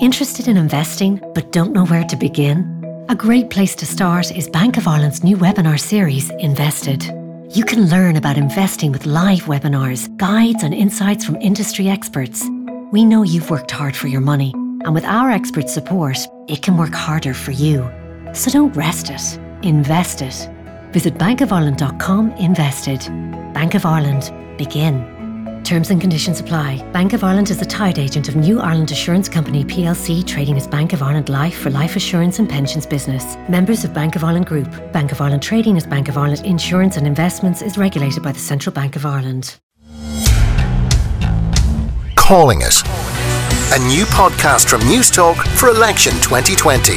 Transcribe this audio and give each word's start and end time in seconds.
Interested 0.00 0.48
in 0.48 0.56
investing 0.56 1.20
but 1.34 1.52
don't 1.52 1.72
know 1.72 1.86
where 1.86 2.04
to 2.04 2.16
begin? 2.16 2.66
A 3.08 3.14
great 3.14 3.50
place 3.50 3.74
to 3.76 3.86
start 3.86 4.30
is 4.34 4.48
Bank 4.48 4.76
of 4.76 4.88
Ireland's 4.88 5.22
new 5.22 5.36
webinar 5.36 5.78
series, 5.78 6.30
Invested. 6.38 7.04
You 7.54 7.64
can 7.64 7.88
learn 7.88 8.16
about 8.16 8.38
investing 8.38 8.92
with 8.92 9.06
live 9.06 9.42
webinars, 9.42 10.14
guides, 10.16 10.62
and 10.62 10.72
insights 10.72 11.24
from 11.24 11.36
industry 11.36 11.88
experts. 11.88 12.48
We 12.90 13.04
know 13.04 13.22
you've 13.22 13.50
worked 13.50 13.70
hard 13.70 13.94
for 13.94 14.08
your 14.08 14.20
money, 14.20 14.52
and 14.84 14.94
with 14.94 15.04
our 15.04 15.30
expert 15.30 15.68
support, 15.68 16.18
it 16.48 16.62
can 16.62 16.78
work 16.78 16.94
harder 16.94 17.34
for 17.34 17.50
you. 17.52 17.88
So 18.32 18.50
don't 18.50 18.74
rest 18.74 19.10
it, 19.10 19.38
invest 19.62 20.22
it. 20.22 20.48
Visit 20.92 21.14
bankofireland.com 21.14 22.32
invested. 22.32 23.00
Bank 23.52 23.74
of 23.74 23.84
Ireland, 23.84 24.32
begin. 24.56 25.11
Terms 25.72 25.88
and 25.88 26.02
conditions 26.02 26.38
apply. 26.38 26.82
Bank 26.92 27.14
of 27.14 27.24
Ireland 27.24 27.48
is 27.48 27.62
a 27.62 27.64
tied 27.64 27.98
agent 27.98 28.28
of 28.28 28.36
New 28.36 28.60
Ireland 28.60 28.90
Assurance 28.90 29.26
Company 29.26 29.64
plc, 29.64 30.26
trading 30.26 30.58
as 30.58 30.66
Bank 30.66 30.92
of 30.92 31.02
Ireland 31.02 31.30
Life 31.30 31.58
for 31.60 31.70
life 31.70 31.96
assurance 31.96 32.38
and 32.38 32.46
pensions 32.46 32.84
business. 32.84 33.38
Members 33.48 33.82
of 33.82 33.94
Bank 33.94 34.14
of 34.14 34.22
Ireland 34.22 34.44
Group. 34.44 34.68
Bank 34.92 35.12
of 35.12 35.22
Ireland 35.22 35.42
trading 35.42 35.78
as 35.78 35.86
Bank 35.86 36.10
of 36.10 36.18
Ireland 36.18 36.44
Insurance 36.44 36.98
and 36.98 37.06
Investments 37.06 37.62
is 37.62 37.78
regulated 37.78 38.22
by 38.22 38.32
the 38.32 38.38
Central 38.38 38.74
Bank 38.74 38.96
of 38.96 39.06
Ireland. 39.06 39.58
Calling 42.16 42.60
It. 42.60 42.82
A 43.72 43.78
new 43.88 44.04
podcast 44.12 44.68
from 44.68 44.82
Newstalk 44.82 45.36
for 45.56 45.70
election 45.70 46.12
2020. 46.20 46.96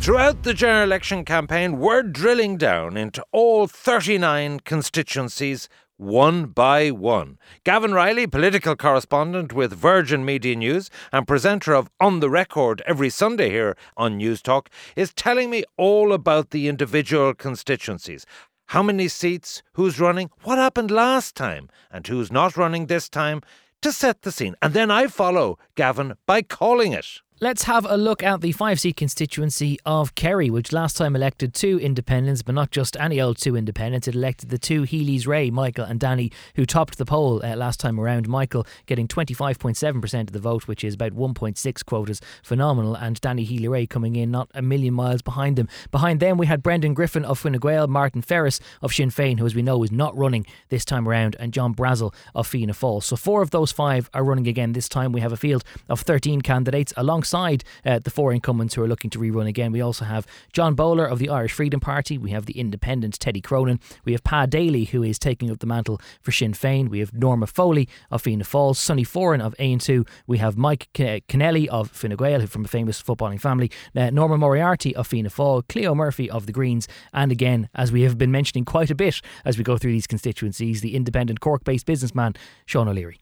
Throughout 0.00 0.42
the 0.42 0.54
general 0.54 0.82
election 0.82 1.24
campaign, 1.24 1.78
we're 1.78 2.02
drilling 2.02 2.56
down 2.56 2.96
into 2.96 3.24
all 3.30 3.68
39 3.68 4.58
constituencies 4.64 5.68
one 6.00 6.46
by 6.46 6.90
one. 6.90 7.38
Gavin 7.62 7.92
Reilly, 7.92 8.26
political 8.26 8.74
correspondent 8.74 9.52
with 9.52 9.74
Virgin 9.74 10.24
Media 10.24 10.56
News 10.56 10.88
and 11.12 11.28
presenter 11.28 11.74
of 11.74 11.90
On 12.00 12.20
the 12.20 12.30
Record 12.30 12.82
every 12.86 13.10
Sunday 13.10 13.50
here 13.50 13.76
on 13.98 14.18
Newstalk, 14.18 14.68
is 14.96 15.12
telling 15.12 15.50
me 15.50 15.62
all 15.76 16.14
about 16.14 16.50
the 16.50 16.68
individual 16.68 17.34
constituencies. 17.34 18.24
How 18.68 18.82
many 18.82 19.08
seats, 19.08 19.62
who's 19.74 20.00
running, 20.00 20.30
what 20.42 20.56
happened 20.56 20.90
last 20.90 21.34
time, 21.34 21.68
and 21.90 22.06
who's 22.06 22.32
not 22.32 22.56
running 22.56 22.86
this 22.86 23.10
time 23.10 23.42
to 23.82 23.92
set 23.92 24.22
the 24.22 24.32
scene. 24.32 24.54
And 24.62 24.72
then 24.72 24.90
I 24.90 25.06
follow 25.06 25.58
Gavin 25.74 26.14
by 26.24 26.40
calling 26.40 26.92
it. 26.92 27.20
Let's 27.42 27.62
have 27.62 27.86
a 27.88 27.96
look 27.96 28.22
at 28.22 28.42
the 28.42 28.52
five 28.52 28.78
seat 28.80 28.96
constituency 28.98 29.78
of 29.86 30.14
Kerry, 30.14 30.50
which 30.50 30.72
last 30.72 30.98
time 30.98 31.16
elected 31.16 31.54
two 31.54 31.80
independents, 31.80 32.42
but 32.42 32.54
not 32.54 32.70
just 32.70 32.98
any 33.00 33.18
old 33.18 33.38
two 33.38 33.56
independents. 33.56 34.06
It 34.06 34.14
elected 34.14 34.50
the 34.50 34.58
two 34.58 34.82
Healy's 34.82 35.26
Rae, 35.26 35.50
Michael 35.50 35.86
and 35.86 35.98
Danny, 35.98 36.30
who 36.56 36.66
topped 36.66 36.98
the 36.98 37.06
poll 37.06 37.42
uh, 37.42 37.56
last 37.56 37.80
time 37.80 37.98
around. 37.98 38.28
Michael 38.28 38.66
getting 38.84 39.08
25.7% 39.08 40.20
of 40.20 40.32
the 40.32 40.38
vote, 40.38 40.68
which 40.68 40.84
is 40.84 40.92
about 40.92 41.12
1.6 41.12 41.86
quotas, 41.86 42.20
phenomenal. 42.42 42.94
And 42.94 43.18
Danny 43.22 43.44
Healy 43.44 43.68
Rae 43.68 43.86
coming 43.86 44.16
in 44.16 44.30
not 44.30 44.50
a 44.52 44.60
million 44.60 44.92
miles 44.92 45.22
behind 45.22 45.56
them. 45.56 45.66
Behind 45.90 46.20
them, 46.20 46.36
we 46.36 46.44
had 46.44 46.62
Brendan 46.62 46.92
Griffin 46.92 47.24
of 47.24 47.38
Fine 47.38 47.54
Gael, 47.54 47.86
Martin 47.86 48.20
Ferris 48.20 48.60
of 48.82 48.92
Sinn 48.92 49.08
Féin, 49.08 49.38
who, 49.38 49.46
as 49.46 49.54
we 49.54 49.62
know, 49.62 49.82
is 49.82 49.90
not 49.90 50.14
running 50.14 50.44
this 50.68 50.84
time 50.84 51.08
around, 51.08 51.36
and 51.40 51.54
John 51.54 51.72
Brassil 51.72 52.12
of 52.34 52.46
Fianna 52.46 52.74
Fáil. 52.74 53.02
So 53.02 53.16
four 53.16 53.40
of 53.40 53.48
those 53.48 53.72
five 53.72 54.10
are 54.12 54.24
running 54.24 54.46
again 54.46 54.74
this 54.74 54.90
time. 54.90 55.12
We 55.12 55.22
have 55.22 55.32
a 55.32 55.38
field 55.38 55.64
of 55.88 56.02
13 56.02 56.42
candidates 56.42 56.92
alongside 56.98 57.29
alongside 57.32 57.64
uh, 57.84 57.98
the 57.98 58.10
four 58.10 58.32
incumbents 58.32 58.74
who 58.74 58.82
are 58.82 58.88
looking 58.88 59.10
to 59.10 59.18
rerun 59.18 59.46
again. 59.46 59.72
We 59.72 59.80
also 59.80 60.04
have 60.04 60.26
John 60.52 60.74
Bowler 60.74 61.06
of 61.06 61.18
the 61.18 61.28
Irish 61.28 61.52
Freedom 61.52 61.80
Party. 61.80 62.18
We 62.18 62.30
have 62.30 62.46
the 62.46 62.58
Independent 62.58 63.18
Teddy 63.18 63.40
Cronin. 63.40 63.80
We 64.04 64.12
have 64.12 64.24
Pa 64.24 64.46
Daly, 64.46 64.84
who 64.84 65.02
is 65.02 65.18
taking 65.18 65.50
up 65.50 65.58
the 65.58 65.66
mantle 65.66 66.00
for 66.20 66.32
Sinn 66.32 66.52
Féin. 66.52 66.88
We 66.88 66.98
have 67.00 67.12
Norma 67.12 67.46
Foley 67.46 67.88
of 68.10 68.22
Fianna 68.22 68.44
Fáil. 68.44 68.74
Sonny 68.76 69.04
Foran 69.04 69.40
of 69.40 69.54
Aontú. 69.58 70.06
We 70.26 70.38
have 70.38 70.56
Mike 70.56 70.88
Kennelly 70.94 71.68
of 71.68 71.90
Fine 71.90 72.16
Gael, 72.16 72.46
from 72.46 72.64
a 72.64 72.68
famous 72.68 73.02
footballing 73.02 73.40
family. 73.40 73.70
Uh, 73.94 74.10
Norma 74.10 74.36
Moriarty 74.36 74.94
of 74.96 75.06
Fianna 75.06 75.30
Fáil. 75.30 75.66
Cleo 75.68 75.94
Murphy 75.94 76.30
of 76.30 76.46
the 76.46 76.52
Greens. 76.52 76.88
And 77.12 77.32
again, 77.32 77.68
as 77.74 77.92
we 77.92 78.02
have 78.02 78.18
been 78.18 78.30
mentioning 78.30 78.64
quite 78.64 78.90
a 78.90 78.94
bit 78.94 79.20
as 79.44 79.58
we 79.58 79.64
go 79.64 79.78
through 79.78 79.92
these 79.92 80.06
constituencies, 80.06 80.80
the 80.80 80.94
independent 80.94 81.40
Cork 81.40 81.64
based 81.64 81.86
businessman, 81.86 82.34
Sean 82.66 82.88
O'Leary 82.88 83.20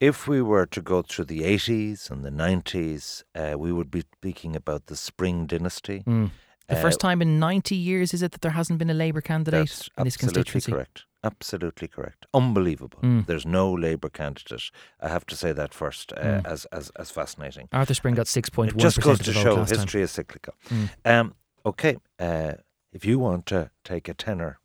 if 0.00 0.28
we 0.28 0.42
were 0.42 0.66
to 0.66 0.82
go 0.82 1.02
through 1.02 1.26
the 1.26 1.42
80s 1.42 2.10
and 2.10 2.24
the 2.24 2.30
90s, 2.30 3.22
uh, 3.34 3.58
we 3.58 3.72
would 3.72 3.90
be 3.90 4.04
speaking 4.16 4.54
about 4.54 4.86
the 4.86 4.96
Spring 4.96 5.46
Dynasty. 5.46 6.02
Mm. 6.06 6.30
The 6.68 6.78
uh, 6.78 6.82
first 6.82 7.00
time 7.00 7.22
in 7.22 7.38
90 7.38 7.76
years, 7.76 8.12
is 8.12 8.22
it, 8.22 8.32
that 8.32 8.40
there 8.40 8.50
hasn't 8.50 8.78
been 8.78 8.90
a 8.90 8.94
Labour 8.94 9.20
candidate 9.20 9.88
in 9.96 10.04
this 10.04 10.16
constituency? 10.16 10.72
Absolutely 10.72 10.72
correct. 10.72 11.04
Absolutely 11.24 11.88
correct. 11.88 12.26
Unbelievable. 12.34 12.98
Mm. 13.02 13.26
There's 13.26 13.46
no 13.46 13.72
Labour 13.72 14.08
candidate. 14.08 14.70
I 15.00 15.08
have 15.08 15.26
to 15.26 15.36
say 15.36 15.52
that 15.52 15.72
first, 15.72 16.12
uh, 16.12 16.20
mm. 16.20 16.46
as, 16.46 16.66
as 16.66 16.90
as 16.96 17.10
fascinating. 17.10 17.68
Arthur 17.72 17.94
Spring 17.94 18.14
got 18.14 18.26
6.1%. 18.26 18.68
It 18.68 18.76
just 18.76 19.00
goes 19.00 19.18
to 19.20 19.32
show 19.32 19.64
history 19.64 20.00
time. 20.00 20.02
is 20.02 20.10
cyclical. 20.10 20.54
Mm. 20.68 20.88
Um, 21.04 21.34
okay, 21.64 21.96
uh, 22.18 22.54
if 22.92 23.04
you 23.04 23.18
want 23.18 23.46
to 23.46 23.70
take 23.84 24.08
a 24.08 24.14
tenner 24.14 24.58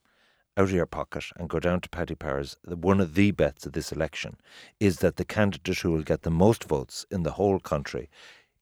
out 0.61 0.69
of 0.69 0.75
your 0.75 0.85
pocket 0.85 1.23
and 1.37 1.49
go 1.49 1.59
down 1.59 1.81
to 1.81 1.89
Paddy 1.89 2.13
Power's, 2.13 2.55
one 2.67 3.01
of 3.01 3.15
the 3.15 3.31
bets 3.31 3.65
of 3.65 3.73
this 3.73 3.91
election 3.91 4.37
is 4.79 4.97
that 4.97 5.15
the 5.15 5.25
candidate 5.25 5.79
who 5.79 5.89
will 5.89 6.03
get 6.03 6.21
the 6.21 6.29
most 6.29 6.65
votes 6.65 7.03
in 7.09 7.23
the 7.23 7.31
whole 7.31 7.59
country, 7.59 8.11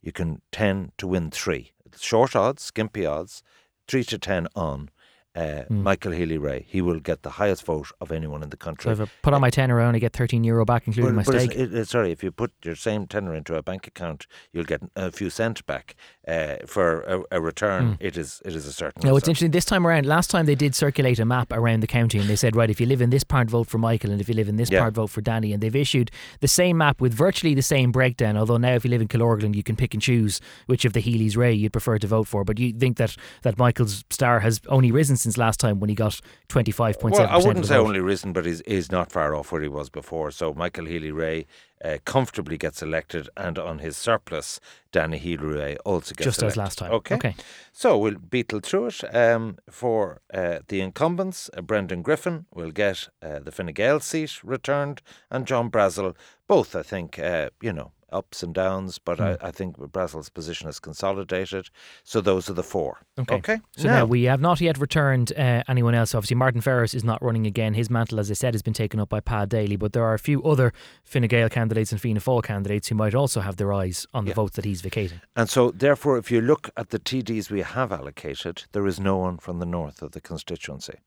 you 0.01 0.13
can 0.13 0.41
10 0.53 0.93
to 0.97 1.07
win 1.07 1.29
three. 1.29 1.73
Short 1.99 2.37
odds, 2.37 2.63
skimpy 2.63 3.05
odds, 3.05 3.43
3 3.89 4.05
to 4.05 4.17
10 4.17 4.47
on 4.55 4.89
uh, 5.35 5.63
mm. 5.69 5.69
Michael 5.69 6.11
Healy 6.11 6.37
Rae. 6.37 6.65
He 6.67 6.81
will 6.81 6.99
get 6.99 7.23
the 7.23 7.29
highest 7.29 7.63
vote 7.63 7.91
of 8.01 8.11
anyone 8.11 8.43
in 8.43 8.49
the 8.49 8.57
country. 8.57 8.95
So 8.95 9.03
if 9.03 9.09
I 9.09 9.11
put 9.21 9.33
on 9.33 9.41
my 9.41 9.49
tenner, 9.49 9.79
I 9.79 9.85
only 9.85 9.99
get 9.99 10.13
13 10.13 10.43
euro 10.43 10.65
back, 10.65 10.87
including 10.87 11.15
but, 11.15 11.27
my 11.27 11.31
but 11.31 11.41
stake. 11.41 11.57
It, 11.57 11.73
it, 11.73 11.87
sorry, 11.87 12.11
if 12.11 12.23
you 12.23 12.31
put 12.31 12.51
your 12.63 12.75
same 12.75 13.05
tenner 13.07 13.35
into 13.35 13.55
a 13.55 13.61
bank 13.61 13.87
account, 13.87 14.25
you'll 14.51 14.65
get 14.65 14.81
a 14.95 15.11
few 15.11 15.29
cents 15.29 15.61
back 15.61 15.95
uh, 16.27 16.57
for 16.65 17.01
a, 17.01 17.23
a 17.31 17.41
return. 17.41 17.93
Mm. 17.93 17.97
It 17.99 18.17
is 18.17 18.41
it 18.43 18.55
is 18.55 18.65
a 18.65 18.73
certain. 18.73 19.01
No, 19.03 19.15
it's 19.17 19.27
interesting. 19.27 19.51
This 19.51 19.65
time 19.65 19.85
around, 19.85 20.05
last 20.05 20.29
time 20.29 20.45
they 20.45 20.55
did 20.55 20.73
circulate 20.73 21.19
a 21.19 21.25
map 21.25 21.53
around 21.53 21.81
the 21.81 21.87
county, 21.87 22.17
and 22.17 22.27
they 22.27 22.35
said, 22.35 22.55
right, 22.55 22.69
if 22.69 22.81
you 22.81 22.87
live 22.87 23.01
in 23.01 23.09
this 23.09 23.23
part, 23.23 23.49
vote 23.49 23.67
for 23.67 23.77
Michael, 23.77 24.11
and 24.11 24.19
if 24.19 24.29
you 24.29 24.35
live 24.35 24.49
in 24.49 24.55
this 24.55 24.71
yeah. 24.71 24.79
part, 24.79 24.95
vote 24.95 25.07
for 25.07 25.21
Danny. 25.21 25.53
And 25.53 25.61
they've 25.61 25.75
issued 25.75 26.11
the 26.39 26.47
same 26.47 26.77
map 26.77 26.99
with 26.99 27.13
virtually 27.13 27.53
the 27.53 27.61
same 27.61 27.91
breakdown. 27.91 28.35
Although 28.35 28.57
now, 28.57 28.73
if 28.73 28.83
you 28.83 28.89
live 28.89 29.01
in 29.01 29.07
Killorglin, 29.07 29.55
you 29.55 29.63
can 29.63 29.75
pick 29.75 29.93
and 29.93 30.01
choose 30.01 30.41
which 30.65 30.85
of 30.85 30.93
the 30.93 30.99
Healy's 30.99 31.37
Rae 31.37 31.53
you'd 31.53 31.71
prefer 31.71 31.97
to 31.99 32.07
vote 32.07 32.27
for. 32.27 32.43
But 32.43 32.57
you 32.57 32.73
think 32.73 32.97
that 32.97 33.15
that 33.43 33.57
Michael's 33.57 34.03
star 34.09 34.39
has 34.39 34.59
only 34.67 34.91
risen 34.91 35.17
since 35.19 35.37
last 35.37 35.59
time 35.59 35.79
when 35.79 35.89
he 35.89 35.95
got 35.95 36.19
25.7%. 36.49 37.11
Well, 37.11 37.27
I 37.27 37.37
wouldn't 37.37 37.65
say 37.65 37.77
only 37.77 37.99
risen, 37.99 38.33
but 38.33 38.45
he's, 38.45 38.61
he's 38.65 38.91
not 38.91 39.11
far 39.11 39.35
off 39.35 39.51
where 39.51 39.61
he 39.61 39.67
was 39.67 39.89
before. 39.89 40.31
So 40.31 40.53
Michael 40.53 40.85
Healy 40.85 41.11
Rae 41.11 41.45
uh, 41.83 41.97
comfortably 42.05 42.57
gets 42.57 42.81
elected, 42.81 43.29
and 43.37 43.57
on 43.57 43.79
his 43.79 43.95
surplus, 43.95 44.59
Danny 44.91 45.17
Healy 45.17 45.45
Rae 45.45 45.77
also 45.85 46.13
gets 46.15 46.25
Just 46.25 46.41
elected. 46.41 46.53
as 46.53 46.57
last 46.57 46.77
time. 46.77 46.91
Okay. 46.91 47.15
okay. 47.15 47.35
So 47.71 47.97
we'll 47.97 48.15
beetle 48.15 48.59
through 48.59 48.87
it. 48.87 49.15
Um, 49.15 49.57
for 49.69 50.21
uh, 50.33 50.59
the 50.67 50.81
incumbents, 50.81 51.49
uh, 51.55 51.61
Brendan 51.61 52.01
Griffin 52.01 52.45
will 52.53 52.71
get 52.71 53.09
uh, 53.21 53.39
the 53.39 53.51
Fine 53.51 53.73
Gael 53.73 53.99
seat 53.99 54.43
returned, 54.43 55.01
and 55.29 55.45
John 55.45 55.69
Brassil, 55.69 56.15
both, 56.47 56.75
I 56.75 56.83
think, 56.83 57.19
uh, 57.19 57.49
you 57.61 57.71
know, 57.73 57.91
ups 58.11 58.43
and 58.43 58.53
downs, 58.53 58.99
but 58.99 59.17
mm. 59.17 59.37
I, 59.41 59.47
I, 59.47 59.51
think 59.51 59.77
Brassil's 59.77 60.29
position 60.29 60.67
is 60.67 60.79
consolidated. 60.79 61.69
So 62.03 62.21
those 62.21 62.49
are 62.49 62.53
the 62.53 62.63
four. 62.63 62.99
Okay. 63.17 63.35
okay? 63.35 63.59
So 63.77 63.87
now, 63.87 63.99
now 63.99 64.05
we 64.05 64.23
have 64.23 64.41
not 64.41 64.61
yet 64.61 64.77
returned 64.77 65.31
uh, 65.37 65.63
anyone 65.67 65.95
else. 65.95 66.15
Obviously, 66.15 66.35
Martin 66.35 66.61
Ferris 66.61 66.93
is 66.93 67.03
not 67.03 67.21
running 67.21 67.45
again. 67.45 67.73
His 67.73 67.89
mantle, 67.89 68.19
as 68.19 68.29
I 68.29 68.33
said, 68.33 68.53
has 68.53 68.61
been 68.61 68.73
taken 68.73 68.99
up 68.99 69.09
by 69.09 69.19
Pa 69.19 69.45
Daly, 69.45 69.75
but 69.75 69.93
there 69.93 70.03
are 70.03 70.13
a 70.13 70.19
few 70.19 70.41
other 70.43 70.73
Fine 71.03 71.27
Gael 71.27 71.49
candidates 71.49 71.91
and 71.91 72.01
Fianna 72.01 72.19
Fáil 72.19 72.43
candidates 72.43 72.87
who 72.87 72.95
might 72.95 73.15
also 73.15 73.41
have 73.41 73.57
their 73.57 73.73
eyes 73.73 74.05
on 74.13 74.25
the 74.25 74.29
yeah. 74.29 74.35
votes 74.35 74.55
that 74.55 74.65
he's 74.65 74.81
vacating. 74.81 75.21
And 75.35 75.49
so, 75.49 75.71
therefore, 75.71 76.17
if 76.17 76.31
you 76.31 76.41
look 76.41 76.69
at 76.77 76.89
the 76.89 76.99
TDs 76.99 77.49
we 77.49 77.61
have 77.61 77.91
allocated, 77.91 78.63
there 78.71 78.87
is 78.87 78.99
no 78.99 79.17
one 79.17 79.37
from 79.37 79.59
the 79.59 79.65
north 79.65 80.01
of 80.01 80.11
the 80.11 80.21
constituency. 80.21 80.99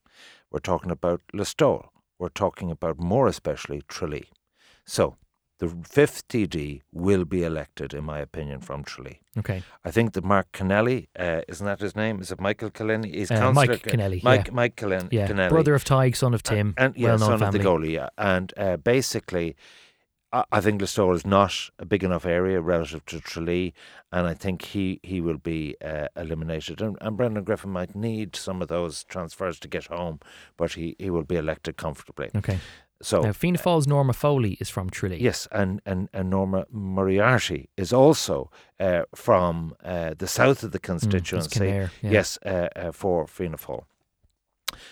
We're 0.51 0.59
talking 0.59 0.91
about 0.91 1.21
Listowel. 1.33 1.89
We're 2.19 2.29
talking 2.29 2.71
about, 2.71 2.99
more 2.99 3.27
especially, 3.27 3.81
Tralee. 3.87 4.29
So, 4.85 5.17
the 5.59 5.69
fifth 5.87 6.27
TD 6.27 6.81
will 6.91 7.25
be 7.25 7.43
elected, 7.43 7.93
in 7.93 8.03
my 8.03 8.19
opinion, 8.19 8.59
from 8.59 8.83
Tralee. 8.83 9.21
Okay. 9.37 9.63
I 9.85 9.91
think 9.91 10.13
that 10.13 10.23
Mark 10.23 10.51
Kennelly, 10.51 11.07
uh, 11.17 11.41
isn't 11.47 11.65
that 11.65 11.79
his 11.79 11.95
name? 11.95 12.19
Is 12.19 12.31
it 12.31 12.39
Michael 12.39 12.69
Kennelly? 12.69 13.13
He's 13.13 13.31
uh, 13.31 13.51
Mike 13.53 13.69
Kennelly. 13.69 14.23
Mike, 14.23 14.47
yeah. 14.47 14.53
Mike 14.53 14.75
Kennelly. 14.75 15.09
Yeah. 15.11 15.27
Kennelly. 15.27 15.49
Brother 15.49 15.73
of 15.73 15.83
Tadhg, 15.83 16.15
son 16.15 16.33
of 16.33 16.43
Tim. 16.43 16.73
And, 16.77 16.93
and 16.93 16.97
yeah, 16.97 17.17
son 17.17 17.39
family. 17.39 17.45
of 17.45 17.53
the 17.53 17.59
goalie, 17.59 17.93
yeah. 17.93 18.09
And 18.17 18.53
uh, 18.57 18.77
basically, 18.77 19.55
I, 20.33 20.43
I 20.51 20.59
think 20.61 20.81
Listowel 20.81 21.15
is 21.15 21.25
not 21.25 21.69
a 21.79 21.85
big 21.85 22.03
enough 22.03 22.25
area 22.25 22.59
relative 22.59 23.05
to 23.05 23.21
Tralee, 23.21 23.73
and 24.11 24.27
I 24.27 24.33
think 24.33 24.63
he, 24.63 24.99
he 25.03 25.21
will 25.21 25.37
be 25.37 25.75
uh, 25.83 26.07
eliminated. 26.17 26.81
And, 26.81 26.97
and 26.99 27.15
Brendan 27.15 27.43
Griffin 27.43 27.71
might 27.71 27.95
need 27.95 28.35
some 28.35 28.61
of 28.61 28.67
those 28.67 29.03
transfers 29.05 29.59
to 29.59 29.67
get 29.67 29.85
home, 29.85 30.19
but 30.57 30.73
he, 30.73 30.95
he 30.99 31.09
will 31.09 31.23
be 31.23 31.37
elected 31.37 31.77
comfortably. 31.77 32.31
Okay. 32.35 32.59
So 33.03 33.21
now, 33.21 33.33
Fianna 33.33 33.57
Fáil's 33.57 33.85
Norma 33.85 34.13
Foley 34.13 34.57
is 34.59 34.69
from 34.69 34.89
Tralee. 34.89 35.21
Yes, 35.21 35.47
and, 35.51 35.81
and, 35.85 36.09
and 36.13 36.29
Norma 36.29 36.65
Moriarty 36.71 37.69
is 37.75 37.91
also 37.91 38.49
uh, 38.79 39.03
from 39.13 39.75
uh, 39.83 40.13
the 40.17 40.27
south 40.27 40.63
of 40.63 40.71
the 40.71 40.79
constituency. 40.79 41.59
Mm, 41.59 41.89
yeah. 42.01 42.09
Yes, 42.09 42.39
uh, 42.45 42.69
uh, 42.75 42.91
for 42.91 43.27
Fianna 43.27 43.57
Fáil. 43.57 43.83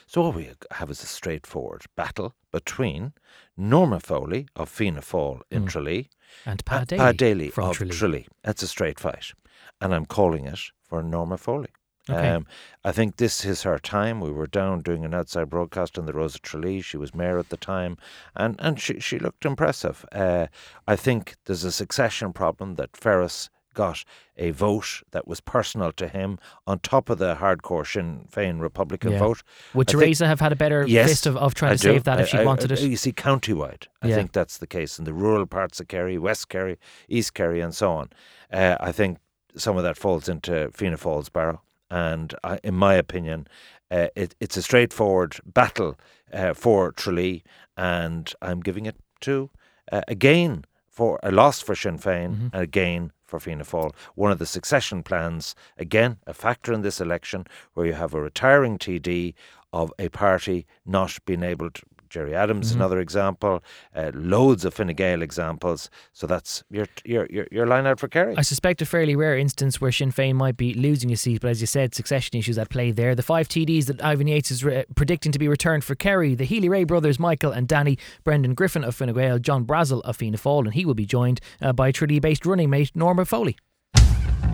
So 0.06 0.22
what 0.22 0.36
we 0.36 0.50
have 0.72 0.92
is 0.92 1.02
a 1.04 1.08
straightforward 1.08 1.86
battle 1.96 2.36
between 2.52 3.13
Norma 3.58 4.00
Foley 4.00 4.48
of 4.56 4.69
Fianna 4.69 5.02
Fáil 5.02 5.42
in 5.50 5.66
mm. 5.66 5.69
Tralee 5.69 6.10
And 6.46 6.64
Pat 6.66 6.90
Daly, 6.90 7.00
Pat 7.00 7.18
Daly 7.18 7.50
from 7.50 7.69
of 7.69 7.78
Tralee. 7.78 7.92
Tralee. 7.92 8.28
That's 8.44 8.62
a 8.62 8.68
straight 8.68 9.00
fight. 9.00 9.34
And 9.80 9.96
I'm 9.96 10.06
calling 10.06 10.46
it 10.46 10.60
for 10.84 11.02
Norma 11.02 11.38
Foley. 11.38 11.69
Okay. 12.09 12.30
Um, 12.30 12.48
I 12.83 12.92
think 12.92 13.18
this 13.18 13.45
is 13.45 13.62
her 13.63 13.77
time. 13.77 14.21
We 14.21 14.31
were 14.31 14.48
down 14.48 14.80
doing 14.81 15.06
an 15.06 15.13
outside 15.13 15.50
broadcast 15.50 16.00
on 16.00 16.06
the 16.07 16.13
Rose 16.13 16.33
of 16.36 16.42
Tralee. 16.42 16.81
She 16.81 16.98
was 16.98 17.13
mayor 17.13 17.38
at 17.38 17.50
the 17.50 17.57
time, 17.57 17.98
and, 18.36 18.56
and 18.59 18.80
she, 18.80 19.00
she 19.00 19.19
looked 19.19 19.45
impressive. 19.45 20.03
Uh, 20.12 20.48
I 20.88 20.95
think 20.95 21.36
there's 21.45 21.63
a 21.63 21.71
succession 21.71 22.33
problem 22.33 22.75
that 22.75 22.98
Ferris 22.98 23.50
got 23.74 24.03
a 24.36 24.50
vote 24.51 25.01
that 25.12 25.25
was 25.27 25.39
personal 25.39 25.94
to 25.94 26.07
him 26.09 26.38
on 26.68 26.80
top 26.80 27.09
of 27.09 27.19
the 27.19 27.36
hardcore 27.36 27.88
Sinn 27.89 28.27
Féin 28.30 28.59
Republican 28.59 29.13
Yeah. 29.13 29.19
vote. 29.19 29.44
Would 29.74 29.88
I 29.88 29.92
think- 29.94 30.01
Teresa 30.04 30.27
have 30.27 30.42
had 30.42 30.51
a 30.51 30.57
better 30.57 30.86
Yes, 30.86 31.07
fist 31.07 31.25
of, 31.27 31.38
of 31.38 31.54
trying 31.54 31.71
I 31.74 31.75
to 31.77 31.81
do. 31.83 31.94
save 31.94 32.04
that 32.04 32.19
if 32.19 32.27
she 32.30 32.44
wanted 32.44 32.71
I- 32.71 32.75
it? 32.75 32.81
You 32.81 32.97
see, 32.97 33.13
countywide, 33.13 33.88
I 34.01 34.07
Yeah. 34.07 34.15
think 34.15 34.33
that's 34.33 34.57
the 34.57 34.68
case 34.68 35.00
in 35.00 35.06
the 35.06 35.13
rural 35.13 35.45
parts 35.45 35.80
of 35.80 35.88
Kerry, 35.88 36.18
West 36.18 36.50
Kerry, 36.50 36.80
East 37.07 37.33
Kerry, 37.33 37.62
and 37.62 37.74
so 37.74 37.92
on. 37.92 38.09
Uh, 38.51 38.75
I 38.81 38.92
think 38.92 39.19
some 39.56 39.77
of 39.77 39.83
that 39.83 39.95
falls 39.97 40.27
into 40.27 40.69
Fianna 40.74 40.97
Fáil's 40.97 41.30
barrow, 41.30 41.62
and 41.92 42.34
I, 42.44 42.60
in 42.64 42.74
my 42.74 42.96
opinion, 42.96 43.48
uh, 43.92 44.08
it, 44.16 44.34
it's 44.40 44.58
a 44.58 44.62
straightforward 44.62 45.38
battle 45.46 46.00
uh, 46.34 46.54
for 46.54 46.92
Tralee, 46.94 47.44
and 47.78 48.34
I'm 48.42 48.62
giving 48.62 48.86
it 48.88 48.96
to 49.22 49.50
uh, 49.92 50.02
again 50.08 50.66
for 50.90 51.20
a 51.24 51.32
loss 51.32 51.62
for 51.62 51.76
Sinn 51.76 51.98
Féin, 52.00 52.32
Mm-hmm. 52.32 52.48
and 52.54 52.64
again 52.64 53.12
for 53.26 53.40
Fianna 53.40 53.64
Fáil. 53.64 53.94
One 54.16 54.32
of 54.32 54.40
the 54.40 54.46
succession 54.46 55.04
plans, 55.04 55.56
again, 55.78 56.18
a 56.28 56.34
factor 56.34 56.74
in 56.74 56.82
this 56.82 57.00
election, 57.02 57.46
where 57.74 57.86
you 57.86 57.94
have 57.94 58.14
a 58.14 58.22
retiring 58.22 58.78
TD 58.78 59.34
of 59.72 59.94
a 60.00 60.10
party 60.10 60.66
not 60.86 61.18
being 61.26 61.44
able 61.44 61.70
to. 61.72 61.82
Gerry 62.12 62.36
Adams, 62.36 62.69
Mm-hmm. 62.72 62.80
another 62.81 63.00
example. 63.00 63.63
Uh, 63.96 64.12
loads 64.13 64.66
of 64.66 64.74
Fine 64.75 64.94
Gael 64.94 65.22
examples. 65.24 65.90
So 66.13 66.28
that's 66.28 66.63
your 66.69 66.86
your 67.04 67.25
your, 67.31 67.48
your 67.52 67.66
line 67.66 67.88
out 67.88 68.00
for 68.00 68.08
Kerry. 68.08 68.36
I 68.38 68.42
suspect 68.44 68.81
a 68.81 68.86
fairly 68.86 69.16
rare 69.16 69.38
instance 69.38 69.81
where 69.81 69.92
Sinn 69.92 70.12
Féin 70.12 70.36
might 70.36 70.58
be 70.58 70.74
losing 70.75 71.12
a 71.12 71.18
seat, 71.18 71.42
but 71.42 71.50
as 71.50 71.62
you 71.62 71.68
said, 71.68 71.96
succession 71.96 72.38
issues 72.38 72.58
at 72.58 72.69
play 72.69 72.92
there. 72.92 73.16
The 73.16 73.24
five 73.24 73.48
TDs 73.48 73.86
that 73.86 74.04
Ivan 74.04 74.28
Yates 74.28 74.52
is 74.52 74.63
re- 74.63 74.86
predicting 74.96 75.31
to 75.31 75.40
be 75.40 75.48
returned 75.48 75.84
for 75.84 75.96
Kerry, 75.96 76.36
the 76.36 76.44
Healy 76.46 76.69
Rae 76.69 76.84
brothers, 76.84 77.18
Michael 77.18 77.52
and 77.54 77.68
Danny, 77.68 77.98
Brendan 78.24 78.54
Griffin 78.54 78.84
of 78.84 78.94
Fine 78.94 79.14
Gael, 79.14 79.40
John 79.40 79.64
Brassil 79.66 80.02
of 80.02 80.18
Fianna 80.18 80.38
Fáil, 80.38 80.66
and 80.66 80.74
he 80.74 80.86
will 80.86 80.94
be 80.94 81.06
joined 81.06 81.40
uh, 81.62 81.72
by 81.74 81.92
Tralee-based 81.92 82.46
running 82.46 82.69
mate 82.69 82.92
Norma 82.94 83.24
Foley. 83.25 83.57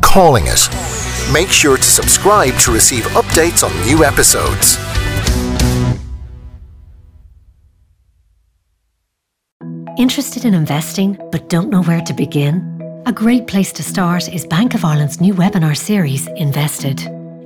Calling 0.02 0.46
it. 0.48 0.70
Make 1.34 1.50
sure 1.50 1.78
to 1.78 1.84
subscribe 1.84 2.54
to 2.60 2.72
receive 2.72 3.04
updates 3.08 3.64
on 3.68 3.86
new 3.88 4.04
episodes. 4.04 4.78
Interested 9.98 10.46
in 10.46 10.54
investing 10.54 11.18
but 11.32 11.50
don't 11.50 11.72
know 11.72 11.82
where 11.82 12.02
to 12.02 12.14
begin? 12.14 13.02
A 13.08 13.12
great 13.12 13.48
place 13.48 13.74
to 13.74 13.82
start 13.82 14.32
is 14.32 14.46
Bank 14.46 14.76
of 14.76 14.86
Ireland's 14.86 15.20
new 15.20 15.34
webinar 15.34 15.76
series, 15.76 16.28
Invested. 16.36 17.02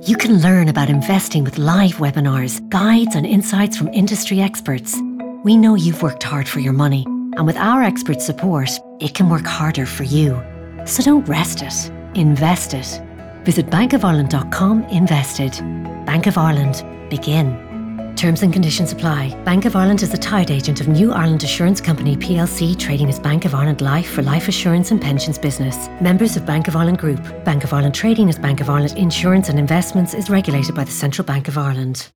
You 0.06 0.18
can 0.18 0.42
learn 0.42 0.68
about 0.68 0.90
investing 0.90 1.44
with 1.44 1.56
live 1.56 1.92
webinars, 1.92 2.60
guides, 2.68 3.16
and 3.16 3.24
insights 3.24 3.78
from 3.78 3.88
industry 3.88 4.42
experts. 4.42 5.00
We 5.44 5.56
know 5.56 5.76
you've 5.76 6.02
worked 6.02 6.24
hard 6.24 6.46
for 6.46 6.60
your 6.60 6.74
money, 6.74 7.04
and 7.06 7.46
with 7.46 7.56
our 7.56 7.82
expert 7.82 8.20
support, 8.20 8.68
it 9.00 9.14
can 9.14 9.30
work 9.30 9.46
harder 9.46 9.86
for 9.86 10.04
you. 10.04 10.38
So 10.84 11.02
don't 11.02 11.26
rest 11.26 11.62
it, 11.62 11.90
invest 12.14 12.74
it. 12.74 13.00
Visit 13.44 13.70
bankofireland.com 13.70 14.82
invested. 14.90 15.52
Bank 16.04 16.26
of 16.26 16.36
Ireland, 16.36 16.84
begin. 17.08 17.71
Terms 18.16 18.42
and 18.42 18.52
conditions 18.52 18.92
apply. 18.92 19.34
Bank 19.44 19.64
of 19.64 19.74
Ireland 19.74 20.02
is 20.02 20.14
a 20.14 20.18
tied 20.18 20.50
agent 20.50 20.80
of 20.80 20.88
New 20.88 21.12
Ireland 21.12 21.42
Assurance 21.42 21.80
Company 21.80 22.16
plc, 22.16 22.78
trading 22.78 23.08
as 23.08 23.18
Bank 23.18 23.44
of 23.44 23.54
Ireland 23.54 23.80
Life 23.80 24.10
for 24.10 24.22
life 24.22 24.48
assurance 24.48 24.90
and 24.90 25.00
pensions 25.00 25.38
business. 25.38 25.88
Members 26.00 26.36
of 26.36 26.46
Bank 26.46 26.68
of 26.68 26.76
Ireland 26.76 26.98
Group. 26.98 27.22
Bank 27.44 27.64
of 27.64 27.72
Ireland 27.72 27.94
trading 27.94 28.28
as 28.28 28.38
Bank 28.38 28.60
of 28.60 28.70
Ireland 28.70 28.96
Insurance 28.96 29.48
and 29.48 29.58
Investments 29.58 30.14
is 30.14 30.30
regulated 30.30 30.74
by 30.74 30.84
the 30.84 30.90
Central 30.90 31.24
Bank 31.24 31.48
of 31.48 31.58
Ireland. 31.58 32.10